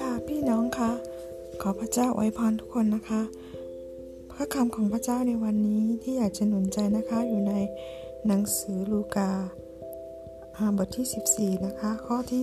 [0.00, 0.90] ค่ะพี่น้องคะ
[1.60, 3.22] ขอพระเจ้าอวยพรทุกคนนะคะ
[4.32, 7.54] พระคำของพระเจ้าในวันนี้ที่อยากจะหนุนใจนะคะอยู่ใน
[8.26, 9.30] หนังสือลูกา
[10.76, 12.42] บทที่ 14 นะคะ ข้อที่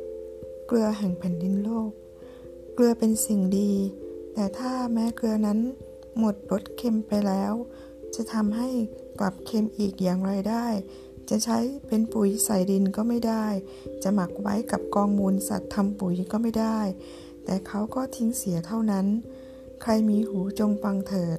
[0.00, 1.90] 34 เกลือแห่งแผ่นดินโลก
[2.74, 3.72] เกลือเป็นสิ่งดี
[4.34, 5.58] แต่ถ้าแม้เกลือนั้น
[6.18, 7.52] หมดรสเค็มไปแล้ว
[8.14, 8.68] จะทำให้
[9.18, 10.66] กลับเค็มอีกอย่างไรได้
[11.30, 13.46] จะใช้เป็นปุ๋ยใส่ดินก็ไม่ได้
[14.02, 16.78] จะหมักไว้กับกองมูลสัตว์ทำปุ๋ยก็ไม่ได้
[17.44, 19.06] แต่เขาก็ทิ้งเสียเท่านั้น
[19.82, 21.38] ใครมีหูจงฟังเถิด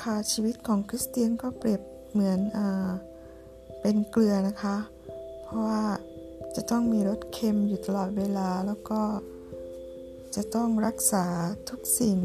[0.00, 2.90] ค่ะชีวิตของคริสเตียนก็เปรียบเหมือนอ่า
[3.80, 4.76] เป็นเกลือนะคะ
[5.44, 5.82] เพราะว่า
[6.56, 9.02] จะต้องมีรสเค็มอยู่ตลอดเวลาแล้วก็
[10.34, 11.26] จะต้องรักษา
[11.68, 12.18] ทุกสิ่ง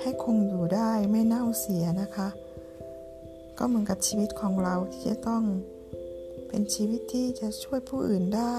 [0.00, 2.28] ให้คงอยู่ได้ไม่เน่าเสียนะคะ
[3.62, 5.44] ก็เหมือนกับชีวิตของเราที่จะต้อง
[6.48, 8.58] เป็นชีวิตที่จะช่วยผู้อื่นได้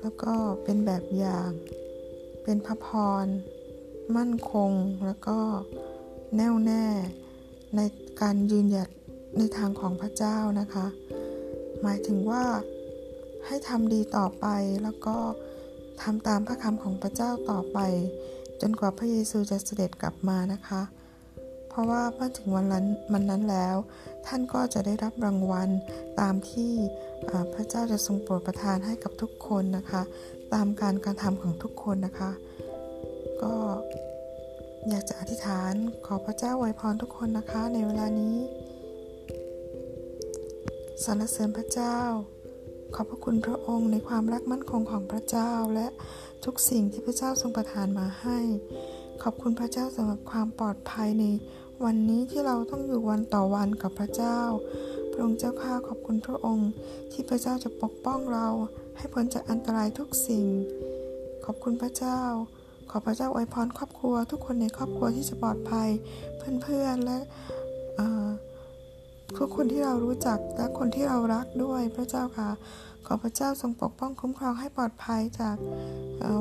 [0.00, 1.50] แล้วก็เป็นแบบอย่าง
[2.42, 2.86] เป็นพระพ
[3.24, 3.26] ร
[4.16, 4.72] มั่นคง
[5.06, 5.38] แล้วก็
[6.36, 6.86] แน่วแน่
[7.76, 7.80] ใน
[8.20, 8.88] การยืนหยัด
[9.38, 10.86] ในทางของพระเจ้านะคะ
[11.82, 12.44] หมายถึงว่า
[13.46, 14.46] ให้ทำดีต่อไป
[14.82, 15.16] แล้วก็
[16.02, 17.78] ทำตามพระคำของพระเจ้าต่อไป
[18.60, 20.82] จนกว่าพระเยซูจะเสด็จกลับมานะคะ
[21.78, 23.76] ราะว่าเมื่อถึงวันนั้นมันนั้นแล้ว
[24.26, 25.68] ท่านก็จะได้รับรางวัล
[26.20, 26.72] ตามที่
[27.54, 30.02] พระเจ้าจะทรงโปรดประทานให้กับทุกคนนะคะ
[30.54, 32.30] ตามการการทำของทุกคนนะคะ
[33.42, 33.54] ก็
[34.88, 35.72] อยากจะอธิษฐาน
[36.06, 38.36] ขอพระเจ้าไวยพรทุกคนนะคะ ในเวลานี้
[41.04, 41.98] สรรเสริญพระเจ้า
[42.94, 45.86] ขอบพระคุณพระองค์ในความรักมั่นคงของพระเจ้าและ
[46.44, 48.38] ทุกสิ่งที่พระเจ้าทรงประทานมาให้
[49.22, 51.24] ขอบคุณพระเจ้าสำหรับความปลอดภัยใน
[51.84, 54.38] วันนี้ที่เราต้องอยู่วันต่อวันกับพระเจ้า
[55.10, 56.70] พระองค์เจ้าข้าขอบคุณพระองค์
[57.12, 58.46] ที่พระเจ้าจะปกป้องเรา
[58.96, 60.46] ให้พ้นจากอันตรายทุกสิ่ง
[61.44, 62.20] ขอบคุณพระเจ้า
[62.90, 65.88] ขอพระเจ้าอวยพรครอบครัว ทุกคนในครอบครัวที่จะปลอดภัย
[66.62, 67.18] เพื่อนๆและ
[69.38, 72.50] ทุกคนที่เรารู้จักและคนที่เรารักด้วยพระเจ้าค่ะ
[73.06, 75.56] ขอพระเจ้าทรงปกป้องคุ้มครองให้ปลอดภัยจาก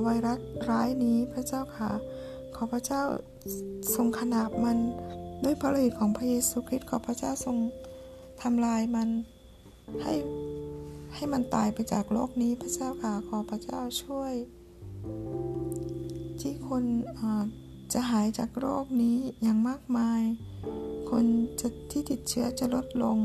[0.03, 0.39] ไวรัส
[0.69, 1.91] ร้ายนี้พระเจ้าค่ะ
[2.55, 3.01] ขอพระเจ้า
[3.95, 4.77] ทรงขนาบมัน
[5.43, 7.57] ด้วยพระฤทธิ์ของพระเยซูคริสต์ขอพระเจ้าทรง
[8.41, 9.09] ทำลายมัน
[10.03, 10.13] ให้
[11.15, 14.33] ให้มันตายไปจากโลกนี้พระเจ้าค่ะขอพระเจ้าช่วย
[16.39, 16.83] ที่คน
[17.93, 20.21] จะหายจากโรคนี้อย่างมากมาย
[21.11, 21.25] คน
[21.59, 23.17] จะที่ติดเชื้อจะลดลง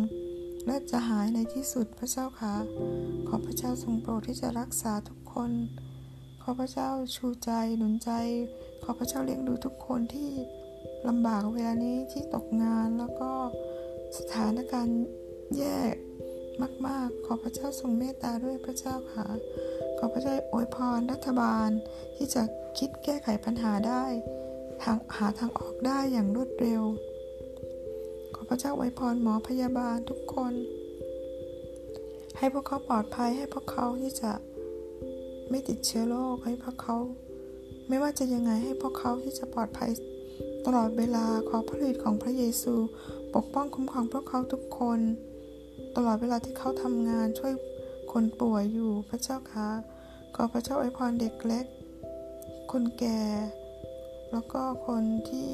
[0.67, 2.55] และจะหายในที่สุดพระเจ้าค่ะ
[3.29, 5.51] ขอพระเจ้าทรงโปรดที่จะรักษาทุกคน
[6.43, 8.11] ขอพระเจ้าชูใจหนุนใจ
[8.83, 10.31] ขอพระเจ้าเลี้ยงดูทุกคนที่
[11.09, 13.31] ลำบากเวลานี้ที่ตกงานแล้วก็
[14.19, 15.01] สถานการณ์
[15.57, 15.79] แย่
[16.87, 19.27] มาก ๆ ขอพระเจ้าทรงเมตตาด้วยพระเจ้าค่ะ
[19.99, 21.69] ขอพระเจ้าอวยพรรัฐบาล
[22.17, 22.43] ที่จะ
[22.79, 24.05] คิดแก้ไขปัญหาได้
[24.83, 26.83] ทางหาทางออกได้อย่างรวดเร็ว
[28.35, 30.53] ขอพระเจ้าไว้พรหมอพยาบาลทุกคน
[32.39, 34.33] ให้พวกเขาปลอดภัยให้พวกเขาที่จะ
[35.51, 36.97] ไม่ติดเชื้อโรคให้พวกเขา
[37.89, 39.91] ไม่ว่าจะยังไงให้พวกเขาที่จะปลอดภัย
[40.67, 42.75] ตลอดเวลาขอพระฤทธิ์ของพระเยซู
[43.35, 45.01] ปกป้องคุ้มครองพวกเขาทุกคน
[45.97, 47.53] ตลอดเวลาที่เขาทำงานช่วย
[48.13, 49.69] คนป่วยอยู่พระเจ้าค่ะ
[50.35, 51.67] ขอพระเจ้าอวยพรเด็กเล็ก
[52.73, 53.23] คนแก่
[54.33, 55.51] แล้วก็คนที่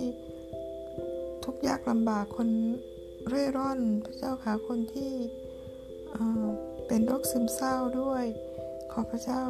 [1.45, 2.49] ทุกข์ยากลำบากคน
[3.29, 5.13] เร่ร่อน พระเจ้าค่ะคนที่
[6.87, 8.25] เป็นโรคซึมเศร้าด้วย
[8.93, 9.43] ขอพระเจ้า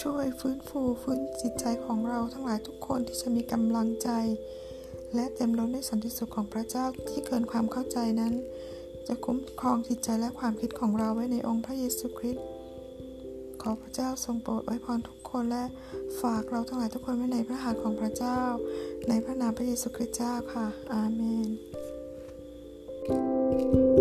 [0.00, 4.10] ช่วยฟื้นฟูฟื้นจิตใจของเราทั้งหลายทุกคนที่จะมีกำลังใจ
[5.14, 8.32] และเต็มล้นด้วยสันติสุขของพระเจ้าที่เกินความเข้าใจนั้น
[9.06, 12.44] จะคุ้มครองจิตใจและความคิดของเราไว้ในองค์พระเยซูคริสต์
[13.62, 15.64] ขอพระเจ้าทรงโปรดไว้พรทุกคนและ
[16.20, 18.40] ฝากเราทั้งหลายทุกคนไว้ในพระหัตถ์ของพระเจ้า
[19.08, 21.48] ในพระนามพระเยซูคริสต์เจ้าค่ะ อาเมน
[23.06, 23.93] thank you